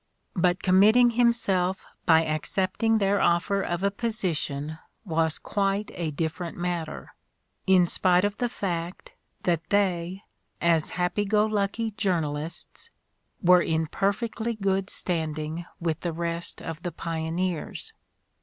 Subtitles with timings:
[0.35, 7.13] But committing himself by accepting their offer of a position was quite a different matter,
[7.67, 9.11] in spite of the fact
[9.43, 10.23] that they,
[10.59, 12.89] as happy go lucky journalists,
[13.43, 17.93] were in perfectly good standing with the rest of the pioneers.